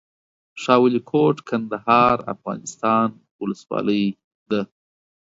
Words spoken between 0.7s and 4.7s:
ولي کوټ، کندهار افغانستان ولسوالۍ ده